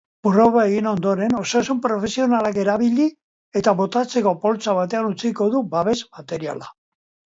[0.27, 3.07] Proba egin ondoren, osasun-profesionalak erabili
[3.63, 6.79] eta botatzeko poltsa batean utziko du babes-materiala.